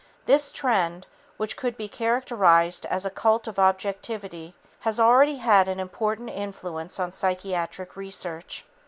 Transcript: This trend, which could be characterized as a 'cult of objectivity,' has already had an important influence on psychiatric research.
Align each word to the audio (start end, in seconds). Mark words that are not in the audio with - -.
This 0.25 0.51
trend, 0.51 1.05
which 1.37 1.55
could 1.55 1.77
be 1.77 1.87
characterized 1.87 2.87
as 2.87 3.05
a 3.05 3.11
'cult 3.11 3.47
of 3.47 3.59
objectivity,' 3.59 4.55
has 4.79 4.99
already 4.99 5.35
had 5.37 5.67
an 5.67 5.79
important 5.79 6.31
influence 6.31 6.99
on 6.99 7.11
psychiatric 7.11 7.95
research. 7.95 8.65